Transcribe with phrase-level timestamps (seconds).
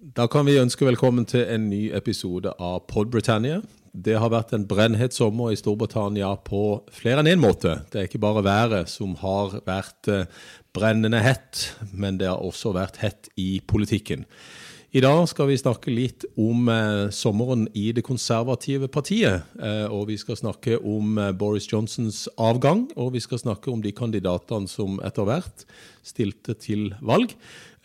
[0.00, 3.58] Da kan vi ønske velkommen til en ny episode av Pod Britannia.
[3.92, 7.74] Det har vært en brennhet sommer i Storbritannia på flere enn én en måte.
[7.92, 10.24] Det er ikke bare været som har vært eh,
[10.72, 14.24] brennende hett, men det har også vært hett i politikken.
[14.96, 19.44] I dag skal vi snakke litt om eh, sommeren i det konservative partiet.
[19.60, 23.92] Eh, og vi skal snakke om Boris Johnsons avgang, og vi skal snakke om de
[23.92, 25.68] kandidatene som etter hvert
[26.00, 27.36] stilte til valg,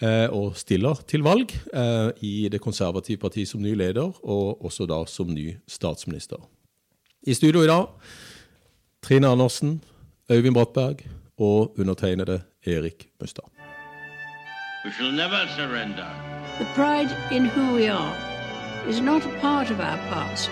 [0.02, 5.06] og stiller til valg, eh, i det konservative partiet som ny leder, og også da
[5.08, 6.38] som ny statsminister.
[7.28, 7.86] I studio i dag
[9.02, 9.84] Trine Andersen,
[10.32, 10.98] Øyvind Brattberg
[11.38, 13.50] og undertegnede Erik Mustad.
[14.86, 16.10] We shall never surrender.
[16.60, 18.16] The pride in who we are
[18.90, 20.52] is not a part of our past.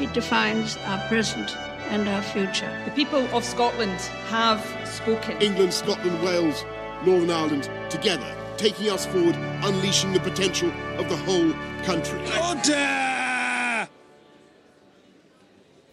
[0.00, 1.50] It defines our present
[1.90, 2.70] and our future.
[2.88, 3.98] The people of Scotland
[4.36, 4.60] have
[4.98, 5.32] spoken.
[5.42, 6.58] England, Scotland, Wales,
[7.06, 11.52] Northern Ireland together, taking us forward, unleashing the potential of the whole
[11.84, 12.18] country.
[12.40, 13.16] Order!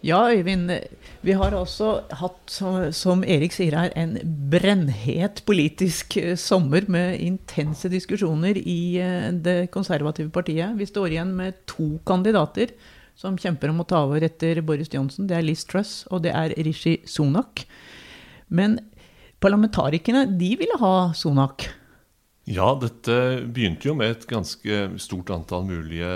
[0.03, 0.71] Ja, Øyvind.
[1.21, 2.51] Vi har også hatt,
[2.91, 4.17] som Erik sier her, en
[4.51, 10.75] brennhet politisk eh, sommer med intense diskusjoner i eh, det konservative partiet.
[10.75, 12.73] Vi står igjen med to kandidater
[13.15, 15.29] som kjemper om å ta over etter Boris Johnson.
[15.29, 17.63] Det er Liz Truss og det er Rishi Sunak.
[18.51, 18.81] Men
[19.39, 21.69] parlamentarikerne, de ville ha Sunak.
[22.43, 23.13] Ja, dette
[23.55, 26.09] begynte jo med et ganske stort antall mulige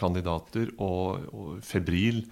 [0.00, 2.24] kandidater og, og febril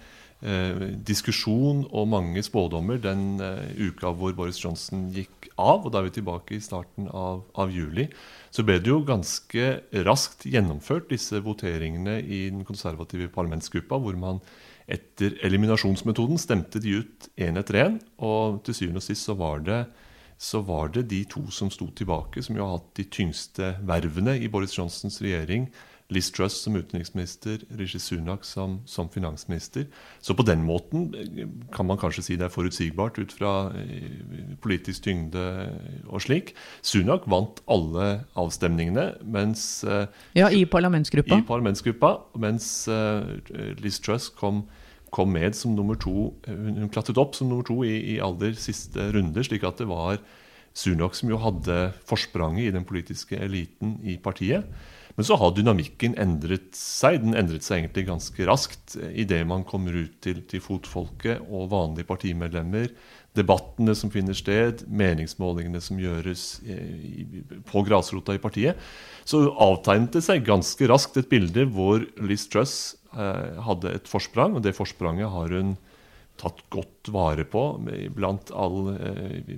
[0.43, 5.85] eh, diskusjon og mange spådommer den eh, uka hvor Boris Johnson gikk av.
[5.85, 8.09] Og da er vi tilbake i starten av, av, juli.
[8.51, 9.71] Så ble det jo ganske
[10.03, 14.43] raskt gjennomført, disse voteringene i den konservative parlamentsgruppa, hvor man
[14.83, 18.01] etter eliminasjonsmetoden stemte de ut én etter én.
[18.19, 19.85] Og til syvende og sist så var det
[20.43, 24.35] så var det de to som sto tilbake, som jo har hatt de tyngste vervene
[24.43, 25.69] i Boris Johnsons regjering
[26.13, 29.85] Liz Truss som utenriksminister, Rishi Sunak som, som, finansminister.
[30.21, 34.53] Så på den måten eh, kan man kanskje si det er forutsigbart ut fra eh,
[34.61, 35.45] politisk tyngde
[36.07, 36.53] og slik.
[36.85, 40.05] Sunak vant alle avstemningene, mens eh,
[40.37, 41.39] Ja, i parlamentsgruppa.
[41.39, 42.87] I parlamentsgruppa, mens
[43.81, 44.65] Liz Truss kom
[45.13, 49.11] kom med som nummer to, hun klatret opp som nummer to i, i aller siste
[49.13, 50.19] runde, slik at det var
[50.73, 54.65] Sunak som jo hadde forspranget i den politiske eliten i partiet.
[55.13, 57.19] Men så har dynamikken endret seg.
[57.21, 62.09] Den endret seg egentlig ganske raskt idet man kommer ut til, til, fotfolket og vanlige
[62.09, 62.89] partimedlemmer.
[63.37, 67.37] Debattene som finner sted, meningsmålingene som gjøres eh,
[67.69, 68.81] på grasrota i partiet.
[69.25, 74.55] Så avtegnet det seg ganske raskt et bilde hvor Liz Truss eh, hadde et forsprang,
[74.57, 75.75] og det forspranget har hun
[76.39, 77.61] tatt godt vare på
[78.15, 79.51] blant all eh,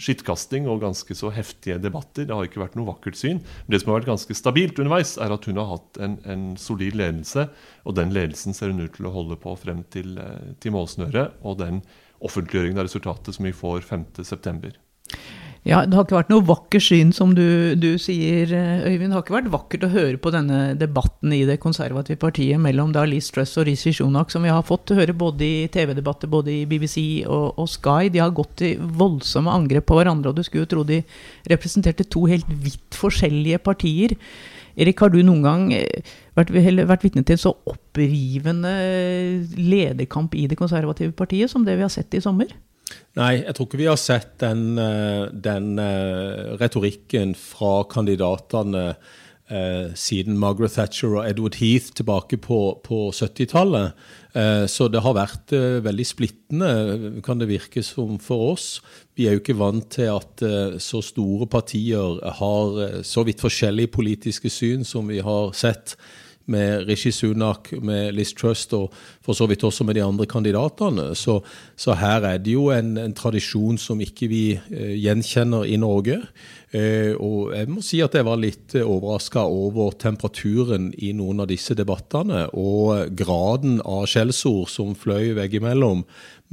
[0.00, 2.26] skittkasting og ganske så heftige debatter.
[2.26, 3.42] Det har ikke vært noe vakkert syn.
[3.42, 6.46] Men det som har vært ganske stabilt underveis, er at hun har hatt en, en
[6.60, 7.46] solid ledelse.
[7.84, 11.36] Og den ledelsen ser hun ut til å holde på frem til, eh, til målsnøret.
[11.44, 11.84] Og den
[12.24, 14.72] offentliggjøringen av resultatet som vi får 5.9.
[15.64, 18.50] Ja, Det har ikke vært noe vakkert syn, som du, du, sier,
[18.84, 19.08] Øyvind.
[19.08, 22.90] Det har ikke vært vakkert å høre på denne debatten i det konservative partiet mellom
[22.92, 26.52] da Liz Truss og Rishi Shunak, som vi har fått høre både i TV-debatter både
[26.52, 28.10] i BBC og, og, Sky.
[28.12, 31.00] De har gått i voldsomme angrep på hverandre, og du skulle jo tro de
[31.48, 34.12] representerte to helt vidt forskjellige partier.
[34.76, 38.76] Erik, har du noen gang eh, vært, vært vitne til en så opprivende
[39.56, 42.52] lederkamp i det konservative partiet som det vi har sett i sommer?
[43.14, 49.92] Nei, jeg tror ikke vi har sett den, eh, den uh, retorikken fra kandidatene uh,
[49.94, 53.94] siden Margaret Thatcher og Edward Heath tilbake på, på 70-tallet.
[54.34, 55.54] Uh, så det har vært
[55.86, 56.72] veldig splittende,
[57.22, 58.68] kan det virke som for oss.
[59.14, 60.42] Vi er jo ikke vant til at
[60.82, 65.94] så store partier har så vidt forskjellige politiske syn som vi har sett
[66.46, 68.92] med Rishi Sunak, med Liz Trust og
[69.24, 71.14] for så vidt også med de andre kandidatene.
[71.16, 71.38] Så,
[71.76, 76.20] så her er det jo en, en tradisjon som ikke vi eh, gjenkjenner i Norge.
[76.74, 81.44] Eh, og jeg må si at jeg var litt eh, overraska over temperaturen i noen
[81.44, 86.02] av disse debattene, og graden av skjellsord som fløy veggimellom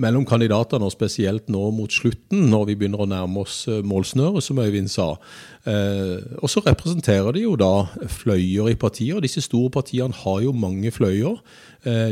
[0.02, 4.46] mellom kandidatene, og spesielt nå mot slutten, når vi begynner å nærme oss eh, målsnøret,
[4.46, 5.16] som Øyvind sa.
[5.62, 9.20] Og så representerer de jo da fløyer i partier.
[9.22, 11.36] Disse store partiene har jo mange fløyer.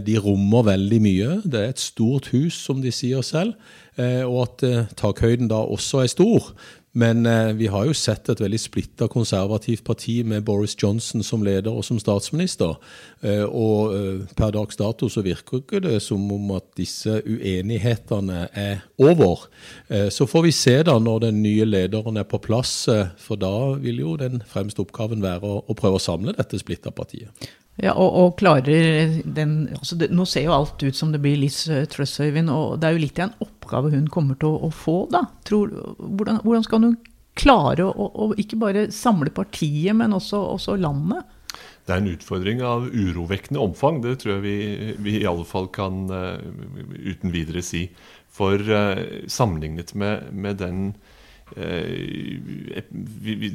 [0.06, 1.40] De rommer veldig mye.
[1.42, 3.58] Det er et stort hus, som de sier selv.
[3.98, 6.52] Og at takhøyden da også er stor.
[6.98, 11.44] Men eh, vi har jo sett et veldig splitta konservativt parti med Boris Johnson som
[11.46, 12.80] leder og som statsminister.
[13.22, 18.48] Eh, og eh, per dags dato så virker ikke det som om at disse uenighetene
[18.58, 19.46] er over.
[19.88, 23.38] Eh, så får vi se da når den nye lederen er på plass, eh, for
[23.38, 27.50] da vil jo den fremste oppgaven være å, å prøve å samle dette splitta partiet.
[27.80, 31.40] Ja, og, og klarer den altså det, Nå ser jo alt ut som det blir
[31.40, 34.50] Liz eh, Truss, Øyvind, og det er jo litt av en oppgave hun kommer til
[34.50, 35.28] å, å få, da.
[35.46, 36.96] Tror, hvordan, hvordan skal hun
[37.40, 41.28] klare å, å, ikke bare samle partiet, men også, også landet?
[41.86, 44.02] Det er en utfordring av urovekkende omfang.
[44.04, 46.38] Det tror jeg vi, vi i alle fall kan uh,
[46.98, 47.88] uten videre si.
[48.30, 50.92] For uh, sammenlignet med, med den
[51.58, 52.36] uh,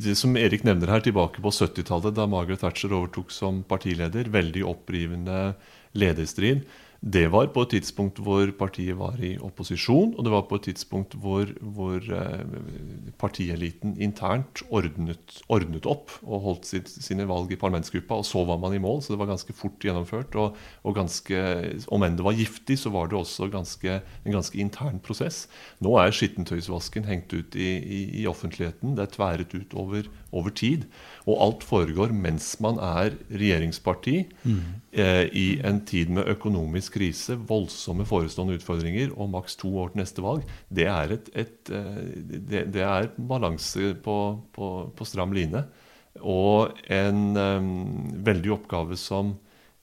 [0.02, 4.66] Det som Erik nevner her, tilbake på 70-tallet, da Margaret Thatcher overtok som partileder, veldig
[4.66, 5.52] opprivende
[5.94, 6.66] lederstrid.
[7.04, 10.70] Det var på et tidspunkt hvor partiet var i opposisjon, og det var på et
[10.70, 12.54] tidspunkt hvor, hvor eh,
[13.20, 18.56] partieliten internt ordnet, ordnet, opp og holdt sitt, sine valg i parlamentsgruppa, og så var
[18.62, 19.02] man i mål.
[19.04, 20.32] Så det var ganske fort gjennomført.
[20.40, 21.42] Og, og ganske,
[21.92, 25.44] om enn det var giftig, så var det også ganske, en ganske intern prosess.
[25.84, 28.96] Nå er skittentøysvasken hengt ut i, i, i offentligheten.
[28.96, 30.88] Det er tværet ut over, over tid.
[31.28, 34.58] Og alt foregår mens man er regjeringsparti mm.
[34.96, 40.02] eh, i en tid med økonomisk krise, voldsomme forestående utfordringer og maks to år til
[40.02, 40.44] neste valg.
[40.68, 44.18] Det er, et, et, eh, det, det er balanse på,
[44.54, 45.64] på, på, stram line.
[46.22, 47.72] Og en um,
[48.24, 49.34] veldig oppgave som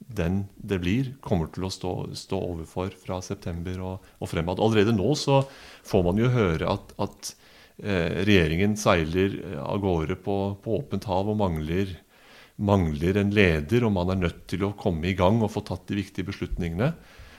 [0.01, 4.63] den det blir, kommer til å stå, stå overfor fra september og, og fremad.
[4.63, 5.43] Allerede nå så
[5.87, 7.35] får man jo høre at, at
[7.81, 11.95] Eh, regjeringen seiler eh, av gårde på, på åpent hav og mangler,
[12.61, 15.87] mangler, en leder, og man er nødt til å komme i gang og få tatt
[15.89, 16.93] de viktige beslutningene.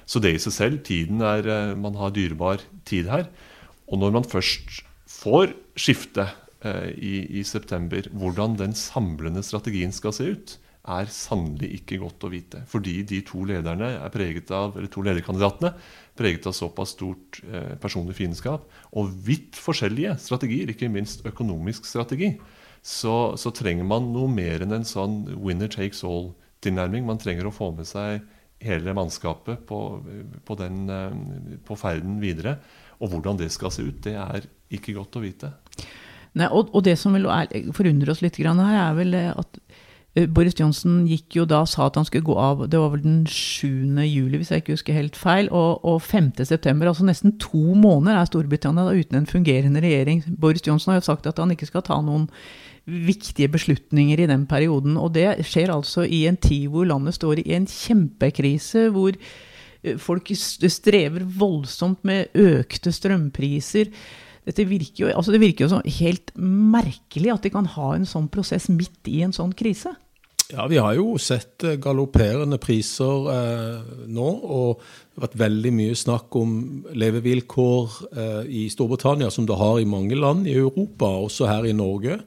[0.07, 3.29] Så det i seg selv, tiden er, eh, man har dyrebar tid her.
[3.89, 6.27] Og når man først får skifte
[6.65, 12.25] eh, i, i, september, hvordan den samlende strategien skal se ut, er sannelig ikke godt
[12.27, 12.65] å vite.
[12.67, 15.77] Fordi de to lederne er preget av, eller to lederkandidatene
[16.19, 18.67] preget av såpass stort eh, personlig fiendskap
[18.99, 22.35] og vidt forskjellige strategier, ikke minst økonomisk strategi,
[22.83, 27.07] så, så, trenger man noe mer enn en sånn winner takes all-tilnærming.
[27.07, 28.25] Man trenger å få med seg
[28.63, 29.79] hele mannskapet på,
[30.47, 32.57] på, den, eh, på ferden videre.
[33.03, 35.53] Og hvordan det skal se ut, det er ikke godt å vite.
[36.39, 37.29] Nei, og, og det som vil
[37.77, 39.59] forundre oss litt her, er vel at
[40.15, 43.05] Eh, Boris Johnson gikk jo da sa at han skulle gå av Det var vel
[43.05, 43.97] den 7.
[44.05, 45.49] juli, hvis jeg ikke husker helt feil.
[45.51, 46.35] Og, og 5.
[46.45, 50.25] september, altså nesten to måneder, er Storbritannia da uten en fungerende regjering.
[50.29, 52.29] Boris Johnson har jo sagt at han ikke skal ta noen
[52.87, 54.97] viktige beslutninger i den perioden.
[54.99, 59.97] Og det skjer altså i en tid hvor landet står i en kjempekrise, hvor eh,
[59.99, 63.93] folk strever voldsomt med økte strømpriser.
[64.43, 68.67] Virker jo, altså det virker jo helt merkelig at de kan ha en sånn prosess
[68.73, 69.95] midt i en sånn krise.
[70.53, 75.71] Ja, vi har jo sett eh, galopperende priser eh, nå, og det har vært veldig
[75.79, 76.51] mye snakk om
[76.93, 81.73] levevilkår eh, i Storbritannia, som det har i mange land i Europa, også her i
[81.77, 82.19] Norge.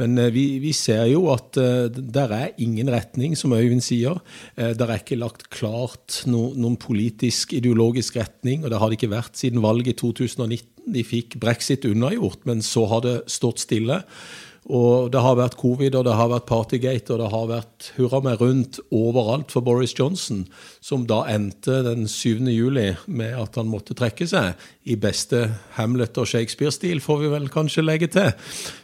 [0.00, 4.20] Men eh, vi, vi, ser jo at uh, der er ingen retning, som Øyvind sier.
[4.56, 9.00] Uh, der er ikke lagt klart no, noen politisk, ideologisk retning, og det har det
[9.00, 10.70] ikke vært siden valget i 2019.
[10.92, 14.02] De fikk brexit unnagjort, men så har det stått stille.
[14.70, 18.20] Og det har vært covid, og det har vært Partygate, og det har vært hurra
[18.22, 20.44] meg rundt overalt for Boris Johnson,
[20.78, 22.46] som da endte den 7.
[22.46, 24.54] juli med at han måtte trekke seg.
[24.86, 25.48] I beste
[25.80, 28.30] Hamlet- og Shakespeare-stil, får vi vel kanskje legge til.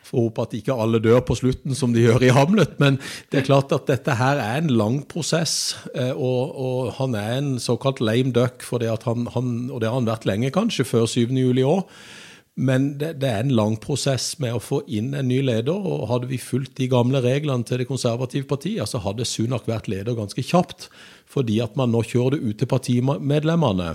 [0.09, 2.75] Får håpe at ikke alle dør på slutten som de gjør i Hamlet.
[2.83, 2.99] Men
[3.31, 7.37] det er klart at dette her er en lang prosess, eh, og, og han er
[7.38, 10.91] en såkalt lame duck, for at han, han, og det har han vært lenge, kanskje,
[10.91, 11.29] før 7.
[11.38, 11.87] juli òg.
[12.59, 15.79] Men det, det, er en lang prosess med å få inn en ny leder.
[15.79, 19.87] og Hadde vi fulgt de gamle reglene til det konservative partiet, så hadde Sunak vært
[19.93, 20.88] leder ganske kjapt.
[21.31, 23.93] Fordi at man nå kjører det ut til partimedlemmene.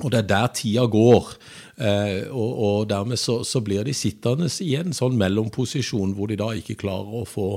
[0.00, 1.34] Og det er der tida går.
[1.82, 6.38] Eh, og, og, dermed så, så, blir de sittende i en sånn mellomposisjon hvor de
[6.40, 7.50] da ikke klarer å få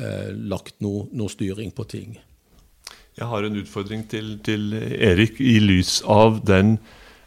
[0.00, 2.18] eh, lagt noe, noe, styring på ting.
[3.16, 6.76] Jeg har en utfordring til, til Erik i lys av den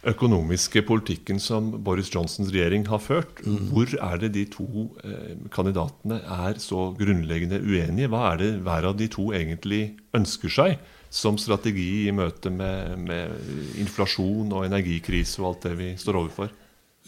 [0.08, 3.42] økonomiske politikken som Boris Johnsons regjering har ført.
[3.44, 3.72] Mm.
[3.74, 8.12] Hvor er det de to eh, kandidatene er så grunnleggende uenige?
[8.12, 10.80] Hva er det hver av de to egentlig ønsker seg
[11.10, 16.54] som strategi i møte med, med inflasjon og energikrise og alt det vi står overfor?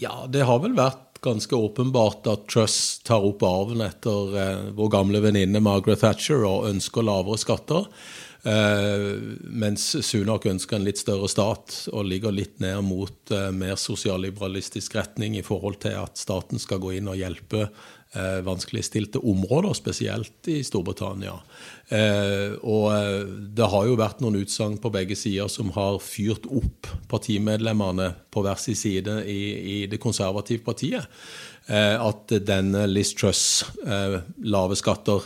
[0.01, 4.91] Ja, det har vel vært ganske åpenbart at Truss tar opp arven etter eh, vår
[4.97, 7.87] gamle venninne Margaret Thatcher og ønsker lavere skatter.
[8.41, 9.01] Eh,
[9.53, 14.97] mens Sunak ønsker en litt større stat og ligger litt ned mot eh, mer sosialliberalistisk
[14.97, 20.49] retning i forhold til at staten skal gå inn og hjelpe eh, vanskeligstilte områder, spesielt
[20.49, 21.37] i Storbritannia.
[21.91, 22.85] Og
[23.51, 28.45] det har jo vært noen utsagn på begge sider som har fyrt opp partimedlemmene på
[28.45, 29.41] hver sin side i,
[29.73, 31.03] i det konservative partiet.
[31.67, 33.65] Eh, at denne Liz Truss,
[34.41, 35.25] lave skatter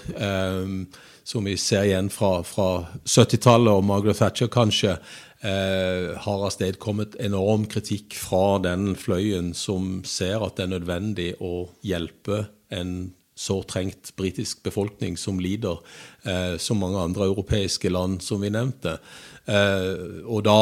[1.25, 4.93] som vi ser igjen fra, fra 70-tallet og Margaret Thatcher kanskje,
[5.41, 11.65] eh, har avstedkommet enorm kritikk fra den fløyen som ser at det er nødvendig å
[11.85, 15.81] hjelpe en så trengt britisk befolkning som lider,
[16.23, 18.97] eh, som mange andre europeiske land som vi nevnte.
[19.45, 20.59] Eh, og da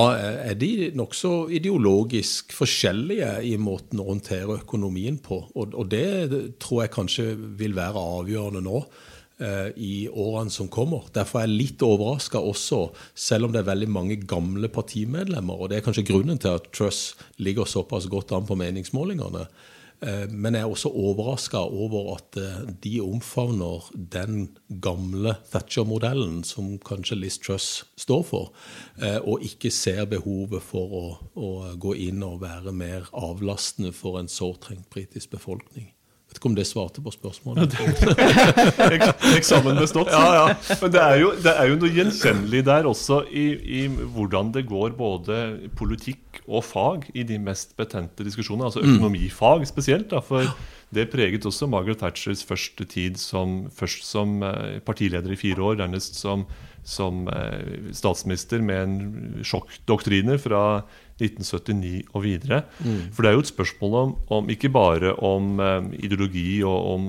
[0.49, 5.43] er de nokså ideologisk forskjellige i måten å håndtere økonomien på.
[5.53, 7.27] Og, og det tror jeg kanskje
[7.61, 8.85] vil være avgjørende nå.
[9.41, 11.07] Eh, i årene som kommer.
[11.11, 12.83] Derfor er jeg litt overraska også,
[13.17, 15.57] selv om det er veldig mange gamle partimedlemmer.
[15.57, 19.47] Og det er kanskje grunnen til at Truss ligger såpass godt an på meningsmålingene.
[20.03, 24.49] Eh, men jeg er også overraska over at eh, de omfavner den
[24.83, 28.53] gamle Thatcher-modellen som kanskje Liz Truss står for,
[29.23, 31.03] og ikke ser behovet for å,
[31.39, 35.91] å gå inn og være mer avlastende for en sårtrengt britisk befolkning
[36.33, 37.75] vet ikke om det svarte på spørsmålet.
[39.37, 40.09] Eksamen bestått.
[40.11, 40.77] Ja, ja.
[40.81, 44.65] Men det er, jo, det er jo noe gjenkjennelig der også i, i, hvordan det
[44.69, 45.39] går både
[45.77, 48.71] politikk og fag i de mest betente diskusjonene.
[48.71, 48.95] Altså mm.
[48.95, 50.09] økonomifag spesielt.
[50.13, 50.49] Da, for
[50.93, 55.79] det preget også Margaret Thatchers første tid som, først som eh, partileder i fire år,
[55.81, 56.47] dernest som,
[56.83, 60.63] som eh, statsminister med en sjokkdoktrine fra
[61.19, 62.63] 1979 og videre.
[62.79, 63.11] Mm.
[63.13, 67.07] For det er jo et spørsmål om, om ikke bare om um, ideologi og om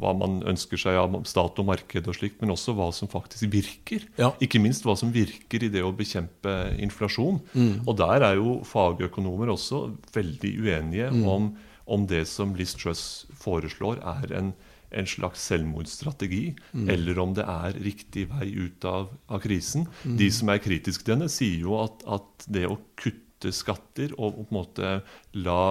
[0.00, 3.48] hva man ønsker seg av stat og marked og slikt, men også hva som faktisk
[3.52, 4.04] virker.
[4.20, 4.32] Ja.
[4.42, 7.40] Ikke minst hva som virker i det å bekjempe inflasjon.
[7.54, 7.74] Mm.
[7.86, 11.22] Og der er jo fagøkonomer også veldig uenige mm.
[11.30, 11.52] om,
[11.90, 13.04] om det som Liz Truss
[13.40, 14.52] foreslår, er en
[14.90, 16.86] en slags selvmordsstrategi, mm.
[16.90, 19.86] eller om det er riktig vei ut av, av krisen.
[20.04, 20.16] Mm.
[20.20, 24.38] De som er kritiske til henne, sier jo at, at, det å kutte skatter og
[24.38, 24.94] på en måte
[25.38, 25.62] la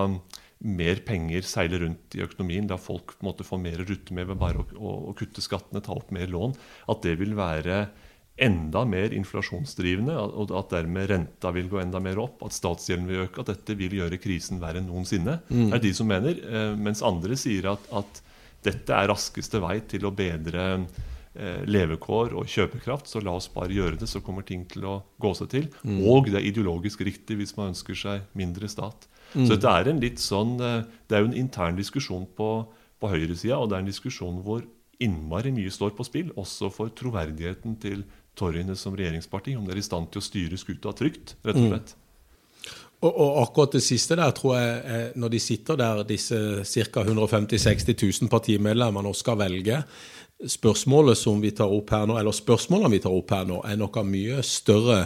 [0.59, 4.15] mer penger seile rundt i økonomien, la folk på en måte få mer å rutte
[4.15, 6.55] med ved bare å, å, å, kutte skattene, ta opp mer lån,
[6.91, 7.85] at det vil være
[8.39, 13.25] enda mer inflasjonsdrivende, og at dermed renta vil gå enda mer opp, at statsgjelden vil
[13.25, 15.41] øke, at dette vil gjøre krisen verre enn noensinne.
[15.49, 15.65] Mm.
[15.65, 16.39] Det er de som mener.
[16.39, 18.21] Eh, mens andre sier at, at
[18.65, 23.75] dette er raskeste vei til å bedre eh, levekår og kjøpekraft, så la oss bare
[23.75, 25.69] gjøre det, så kommer ting til å gå seg til.
[25.83, 26.01] Mm.
[26.11, 29.07] Og det er ideologisk riktig hvis man ønsker seg mindre stat.
[29.33, 29.45] Mm.
[29.45, 32.51] Så dette er en litt sånn, eh, det er jo en intern diskusjon på,
[32.99, 34.65] på høyresida, og det er en diskusjon hvor
[34.99, 38.03] innmari mye står på spill, også for troverdigheten til
[38.39, 41.65] Torryene som regjeringsparti, om de er i stand til å styre skuta trygt, rett og
[41.65, 41.71] mm.
[41.71, 41.95] slett.
[41.95, 42.08] Mm.
[42.99, 46.35] Og, og, akkurat det siste der, tror jeg, når de sitter der, disse
[46.67, 47.03] ca.
[47.05, 49.83] 150 000-60 000 partimedlemmene, og skal velge
[50.47, 53.75] Spørsmålet som vi tar opp her nå, eller spørsmålene vi tar opp her nå, er
[53.75, 55.01] nok av mye større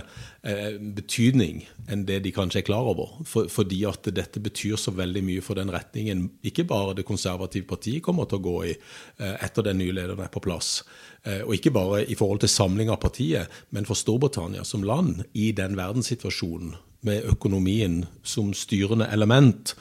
[0.45, 3.15] eh, betydning enn det de kanskje er klar over.
[3.25, 7.65] For, fordi at dette betyr så veldig mye for den retningen ikke bare det konservative
[7.65, 10.83] partiet kommer til å gå i eh, etter den nye lederen er på plass.
[11.25, 15.25] Eh, og ikke bare i forhold til samling av partiet, men for Storbritannia som land
[15.33, 19.75] i den verdenssituasjonen med økonomien som styrende element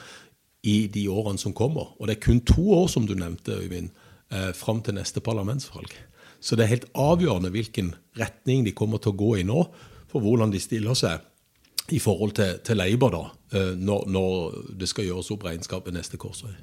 [0.63, 1.93] i de årene som kommer.
[1.99, 3.89] Og det er kun to år, som du nevnte, Øyvind,
[4.31, 5.91] eh, fram til neste parlamentsvalg.
[6.39, 9.67] Så det er helt avgjørende hvilken retning de kommer til å gå i nå,
[10.11, 11.19] for hvordan de stiller seg
[11.91, 13.23] i forhold til, til Labour da,
[13.57, 16.53] eh, når, når, det skal gjøres opp regnskap ved neste korsvei.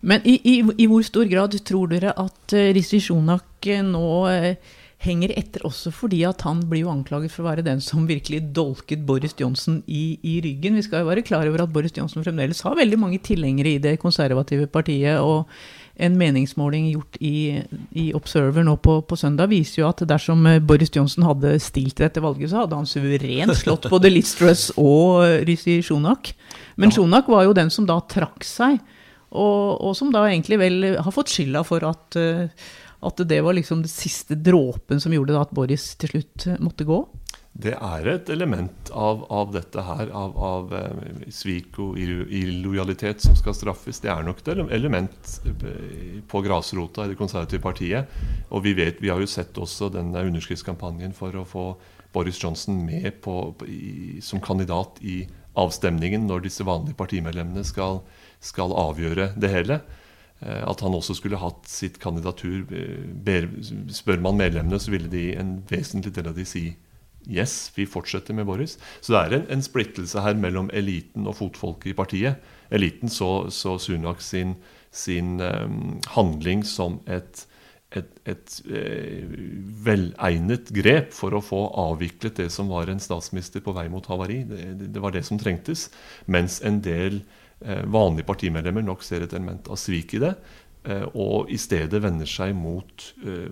[0.00, 4.52] Men i, i, i, hvor stor grad tror dere at uh, Rishi eh, nå uh,
[4.98, 8.40] henger etter også fordi at han blir jo anklaget for å være den som virkelig
[8.56, 10.78] dolket Boris Johnson i, i ryggen.
[10.78, 13.82] Vi skal jo være klar over at Boris Johnson fremdeles har veldig mange tilhengere i
[13.82, 15.20] det konservative partiet.
[15.22, 15.46] og
[15.98, 17.58] en meningsmåling gjort i,
[17.98, 22.22] i Observer nå på, på, søndag viser jo at dersom Boris Johnson hadde stilt dette
[22.22, 26.30] valget, så hadde han suverent slått både Liz Truss og Rishi Sjonak.
[26.78, 27.00] Men ja.
[27.00, 28.78] Shonak var jo den som da trakk seg,
[29.28, 33.54] og, og, som da egentlig vel har fått skylda for at uh, at det var
[33.54, 37.02] liksom den siste dråpen som gjorde at Boris til slutt måtte gå?
[37.58, 43.34] Det er et element av, av dette her, av, av eh, svik og illojalitet som
[43.38, 43.98] skal straffes.
[44.04, 48.12] Det er nok et element eh, på grasrota i det konservative partiet.
[48.54, 51.66] Og vi vet, vi har jo sett også denne underskriftskampanjen for å få
[52.14, 53.34] Boris Johnson med på,
[53.66, 55.24] i, som kandidat i
[55.58, 58.04] avstemningen når disse vanlige partimedlemmene skal,
[58.38, 59.80] skal avgjøre det hele.
[60.40, 62.66] Eh, at han også skulle hatt sitt kandidatur.
[62.72, 63.48] eh,
[63.94, 66.68] Spør man medlemmene, så ville de en vesentlig del av de si
[67.28, 68.78] yes, vi fortsetter med Boris.
[69.00, 72.50] Så det er en, en splittelse her mellom eliten og fotfolket i partiet.
[72.74, 74.56] Eliten så, så Sunak sin,
[74.90, 77.44] sin um, handling som et,
[77.96, 79.34] et, et eh,
[79.84, 84.42] velegnet grep for å få avviklet det som var en statsminister på vei mot havari.
[84.48, 85.88] Det, det, var det som trengtes.
[86.26, 87.22] Mens en del
[87.60, 90.34] vanlige partimedlemmer nok ser et element av svik i det.
[90.84, 93.48] eh, Og i stedet vender seg mot eh,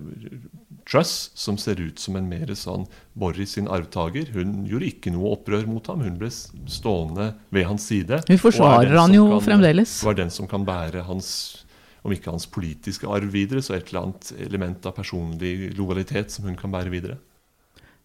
[0.87, 2.87] Truss, som ser ut som en mer sånn
[3.19, 4.29] Boris sin arvtaker.
[4.33, 6.05] Hun gjorde ikke noe opprør mot ham.
[6.07, 8.21] Hun ble stående ved hans side.
[8.29, 9.97] Hun er forsvarer han jo kan- fremdeles.
[10.07, 11.65] Var den som kan bære hans
[12.07, 16.45] om ikke hans politiske arv videre, så et eller annet element av personlig lojalitet som
[16.47, 17.17] hun kan bære videre.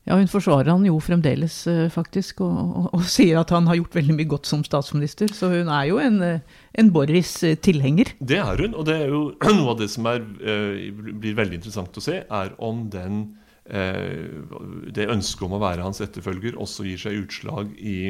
[0.10, 3.78] Ja, hun forsvarer han jo fremdeles, eh, faktisk, og, og, og sier at han har
[3.78, 5.30] gjort veldig mye godt som statsminister.
[5.36, 8.16] Så hun er jo en, eh, en Boris-tilhenger.
[8.18, 9.22] Det er hun, og det er jo
[9.60, 13.22] noe av det som er, eh, blir veldig interessant å se, er om den
[13.70, 14.42] eh,
[14.90, 18.10] det ønsket om å være hans etterfølger også gir seg utslag i,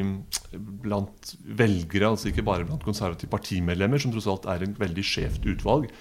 [0.55, 5.43] blant velgere, altså ikke bare blant konservative partimedlemmer, som tross alt er en veldig skjevt
[5.57, 5.91] utvalg.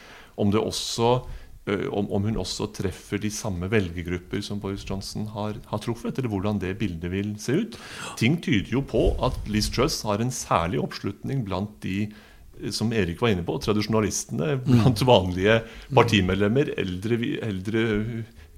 [0.41, 5.29] Om, det også, eh, om, om hun også treffer de samme velgergrupper som Boris Johnson
[5.35, 7.79] har, har truffet, eller hvordan det bildet vil se ut.
[8.19, 12.93] Ting tyder jo på at Liz Truss har en særlig oppslutning blant de eh, som
[12.97, 15.61] Erik var inne på, tradisjonalistene blant vanlige
[15.95, 17.87] partimedlemmer, eldre, eldre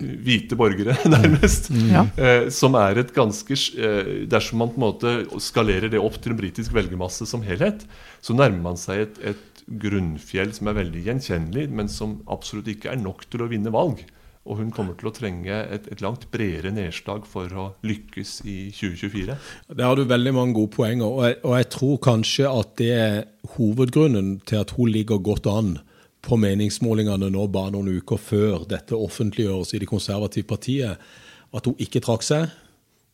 [0.02, 1.71] hvite borgere, nærmest.
[1.90, 2.04] Ja.
[2.16, 6.35] Eh, som er et ganske eh, Dersom man på en måte skalerer det opp til
[6.35, 7.85] en britisk velgermasse som helhet,
[8.23, 12.92] så nærmer man seg et, et grunnfjell som er veldig gjenkjennelig, men som absolutt ikke
[12.92, 14.02] er nok til å vinne valg.
[14.42, 18.57] Og hun kommer til å trenge et, et langt bredere nedslag for å lykkes i
[18.75, 19.37] 2024.
[19.71, 22.90] Der har du veldig mange gode poenger, og jeg, og jeg tror kanskje at det
[22.97, 23.16] er
[23.54, 25.76] hovedgrunnen til at hun ligger godt an
[26.23, 31.07] på meningsmålingene nå bare noen uker før dette offentliggjøres i det konservative partiet.
[31.54, 32.50] At hun ikke trakk seg,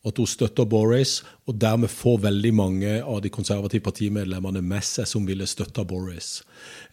[0.07, 5.07] at hun støtter Boris, og dermed får veldig mange av de konservative partimedlemmene med seg
[5.09, 6.37] som ville støtta Boris.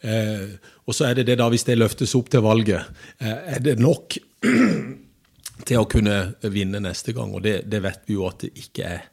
[0.01, 2.89] Eh, og så er det det da, hvis det løftes opp til valget,
[3.23, 4.19] eh, er det nok
[5.69, 6.17] til å kunne
[6.51, 9.07] vinne neste gang, og det, det vet vi jo at det ikke er.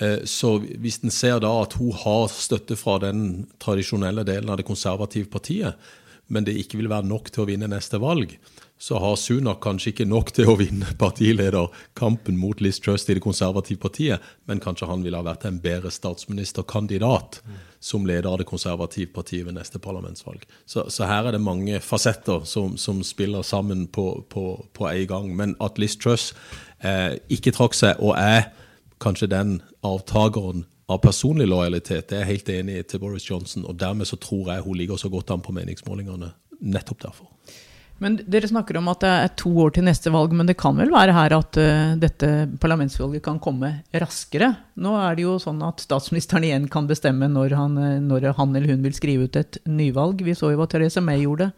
[0.00, 4.58] Eh, Så hvis en ser da at hun har støtte fra den tradisjonelle delen av
[4.58, 5.78] det konservative partiet,
[6.30, 8.34] men det ikke vil være nok til å vinne neste valg,
[8.80, 13.20] så har Sunak kanskje ikke nok til å vinne partilederkampen mot Liz Truss i det
[13.20, 17.42] konservative partiet, men kanskje han ville ha vært en bedre statsministerkandidat
[17.80, 20.48] som leder av det konservative partiet ved neste parlamentsvalg.
[20.64, 25.30] Så, så her er det mange fasetter som, som spiller sammen på, på, en gang.
[25.36, 26.30] Men at Liz Truss
[26.80, 28.48] eh, ikke trakk seg, og er
[29.00, 33.68] kanskje den avtakeren av personlig lojalitet, det er jeg helt enig i til Boris Johnson.
[33.68, 37.28] Og dermed så tror jeg hun ligger så godt an på meningsmålingene nettopp derfor.
[38.00, 40.78] Men dere snakker om at det er to år til neste valg, men det kan
[40.78, 42.30] vel være her at eh, dette
[42.62, 44.54] parlamentsvalget kan komme raskere?
[44.80, 48.56] Nå er det jo sånn at statsministeren igjen kan bestemme når han, eh, når han
[48.56, 50.24] eller hun vil skrive ut et nyvalg.
[50.24, 51.50] Vi så jo hva Therese May gjorde.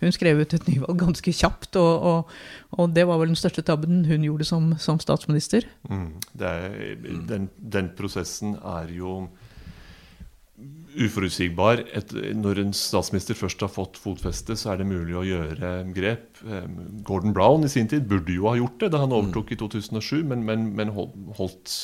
[0.00, 2.34] Hun skrev ut et nyvalg ganske kjapt, og, og,
[2.80, 5.68] og det var vel den største tabben hun gjorde som, som statsminister.
[5.90, 6.14] Mm.
[6.40, 6.80] Er,
[7.28, 9.26] den, den prosessen er jo
[10.98, 11.84] uforutsigbar.
[11.96, 16.42] Et, når en statsminister først har fått fotfeste, så er det mulig å gjøre grep.
[17.06, 20.20] Gordon Brown i sin tid burde jo ha gjort det da han overtok i 2007,
[20.32, 21.76] men, men, men holdt, holdt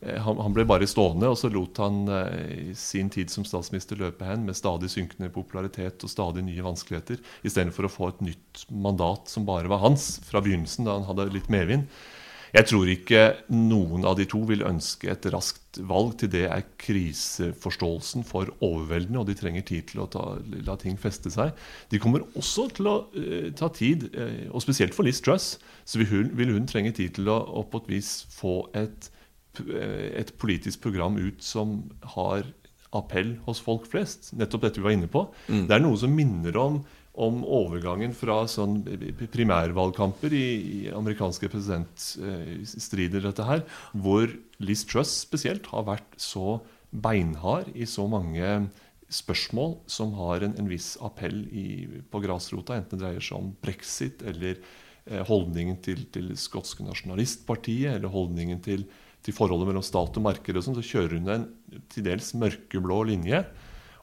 [0.00, 4.00] eh, han, han ble bare stående, og så lot han eh, sin tid som statsminister
[4.00, 8.66] løpe hen med stadig synkende popularitet og stadig nye vanskeligheter, istedenfor å få et nytt
[8.72, 11.90] mandat som bare var hans fra begynnelsen, da han hadde litt medvind.
[12.56, 16.14] Jeg tror ikke noen av de to vil ønske et raskt valg.
[16.20, 20.24] Til det er kriseforståelsen for overveldende, og de trenger tid til å ta,
[20.64, 21.52] la ting feste seg.
[21.92, 26.00] De kommer også til å uh, ta tid, uh, og spesielt for Liz Truss, så
[26.00, 29.10] vil hun, vil hun trenge tid til å, å på et vis få et,
[29.60, 31.82] eh, et politisk program ut som
[32.16, 32.48] har
[32.96, 34.32] appell hos folk flest.
[34.32, 35.26] Nettopp dette vi var inne på.
[35.46, 36.80] Det er noe som minner om
[37.16, 38.82] om overgangen fra sånn
[39.32, 43.62] primærvalgkamper i, i amerikanske presidentstrider, dette her,
[43.96, 44.28] hvor
[44.60, 46.58] Liz Truss spesielt har vært så
[46.92, 48.68] beinhard i så mange
[49.12, 53.52] spørsmål som har en, en viss appell i, på grasrota, enten det dreier seg om
[53.62, 58.84] brexit eller eh, holdningen til, til skotske nasjonalistpartiet, eller holdningen til,
[59.22, 61.48] til forholdet mellom stat og marked, og sånn, så kjører hun en
[61.92, 63.44] til dels mørkeblå linje.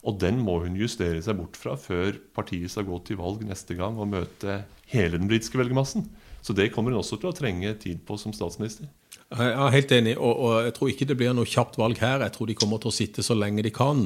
[0.04, 3.78] Og den må hun justere seg bort fra før partiet skal gå til valg neste
[3.80, 6.10] gang og møte hele den britiske velgermassen.
[6.44, 8.90] Så det kommer hun også til å trenge tid på som statsminister.
[9.34, 12.22] Jeg er helt enig, og, og, jeg tror ikke det blir noe kjapt valg her.
[12.26, 14.04] Jeg tror de kommer til å sitte så lenge de kan.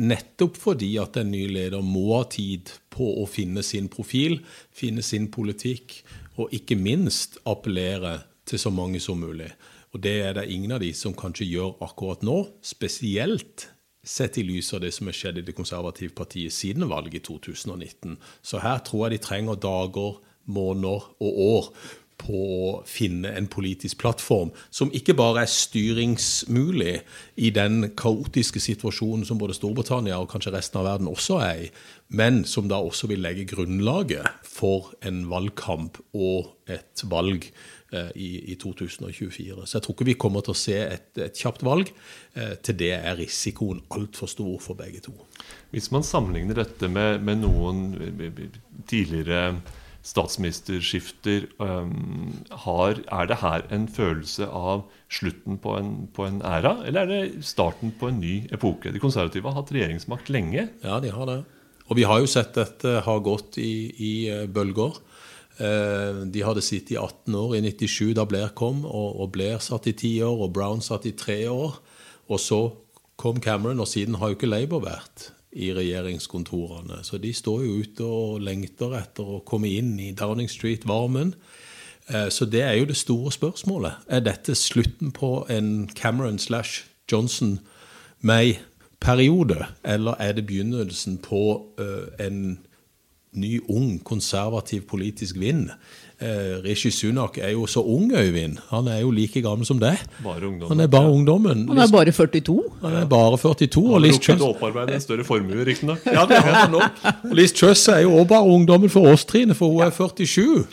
[0.00, 4.38] Nettopp fordi at en ny leder må ha tid på å finne sin profil,
[4.70, 5.98] finne sin politikk,
[6.38, 9.50] og ikke minst appellere til så mange som mulig.
[9.92, 13.71] Og det er det ingen av de som kanskje gjør akkurat nå, spesielt
[14.04, 17.24] sett i lys av det som har skjedd i Det konservative partiet siden valget i
[17.26, 18.18] 2019.
[18.42, 21.68] Så her tror jeg de trenger dager, måneder og år
[22.22, 26.94] på å finne en politisk plattform som ikke bare er styringsmulig
[27.42, 31.68] i den kaotiske situasjonen som både Storbritannia og kanskje resten av verden også er i,
[32.12, 37.46] men som da også vil legge grunnlaget for en valgkamp og et valg
[37.92, 39.64] eh, i, i, 2024.
[39.64, 41.92] Så jeg tror ikke vi kommer til å se et, et kjapt valg.
[42.36, 45.14] Eh, til det er risikoen altfor stor for begge to.
[45.72, 47.86] Hvis man sammenligner dette med, med noen
[48.90, 49.62] tidligere
[50.02, 51.46] statsministerskifter.
[51.62, 57.06] Um, har, er det her en følelse av slutten på en, på en, æra, eller
[57.06, 58.92] er det starten på en ny epoke?
[58.92, 60.68] De konservative har hatt regjeringsmakt lenge.
[60.82, 61.40] Ja, de har det.
[61.88, 64.98] Og vi har jo sett dette har gått i, i eh, bølger.
[65.62, 69.62] Eh, de hadde sittet i 18 år i 97 da Blair kom, og, og Blair
[69.62, 71.78] satt i 10 år, og Brown satt i 3 år.
[72.32, 72.62] Og så
[73.20, 77.04] kom Cameron, og siden har jo ikke Labour vært i regjeringskontorene.
[77.04, 81.34] Så de står jo ute og lengter etter å komme inn i Downing Street-varmen.
[82.08, 83.92] Eh, så det er jo det store spørsmålet.
[84.08, 92.58] Er dette slutten på en Cameron slash Johnson-May-periode, eller er det begynnelsen på eh, en
[93.32, 95.70] ny, ung, konservativ politisk vind?
[96.22, 98.58] Eh, Rishi Sunak er jo så ung, Øyvind.
[98.68, 99.98] Han er jo like gammel som deg.
[100.22, 100.68] Bare ungdommen.
[100.68, 101.64] Han er bare ungdommen.
[101.68, 102.58] Han er bare 42.
[102.82, 103.86] Han er bare 42.
[103.86, 106.04] Han har rukket å opparbeide en større formue, riktignok.
[106.06, 107.02] Ja, det har han nok.
[107.34, 110.66] Liz Truss er jo også bare ungdommen for oss, Trine, for hun er 47.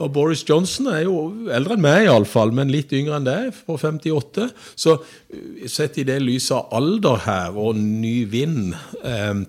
[0.00, 1.14] Og Boris Johnson er jo
[1.52, 4.48] eldre enn meg, iallfall, men litt yngre enn deg, på 58.
[4.74, 9.42] Så eh, sett i det lyset av alder her og ny vind eh,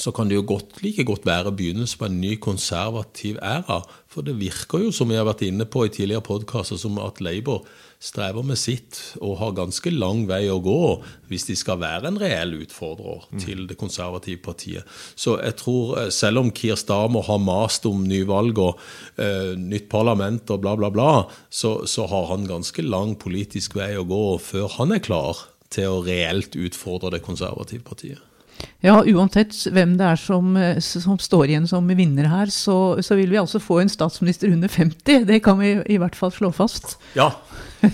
[0.00, 3.82] så kan det jo godt, like godt være begynnelsen på en ny konservativ æra.
[4.10, 7.20] For det virker jo, som vi har vært inne på i tidligere podkaster, som at
[7.22, 7.66] Labour
[8.00, 10.78] strever med sitt og har ganske lang vei å gå
[11.28, 13.42] hvis de skal være en reell utfordrer mm.
[13.44, 14.88] til det konservative partiet.
[15.12, 18.80] Så jeg tror, eh, selv om Kier Starmer har mast om nyvalg og
[19.20, 21.10] uh, nytt parlament og bla, bla, bla,
[21.52, 25.92] så, så har han ganske lang politisk vei å gå før han er klar til
[25.92, 28.29] å reelt utfordre det konservative partiet.
[28.80, 33.16] Ja, uansett hvem det er som, eh, som står igjen som vinner her, så, så,
[33.18, 35.26] vil vi altså få en statsminister under 50.
[35.28, 36.96] Det kan vi i hvert fall slå fast.
[37.14, 37.30] Ja.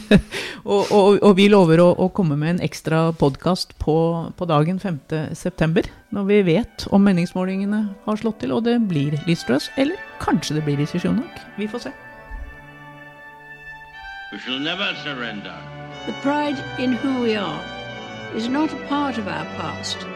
[0.65, 3.97] og, og, og, vi lover å, å, komme med en ekstra podkast på,
[4.39, 5.87] på, dagen 5.9.
[6.15, 10.67] Når vi vet om meningsmålingene har slått til, og det blir Liz eller kanskje det
[10.67, 11.43] blir Rishi Sunak.
[11.59, 11.95] Vi får se.
[14.33, 15.55] We shall never surrender.
[16.07, 17.63] The pride in who we are
[18.35, 20.16] is not a part of our past.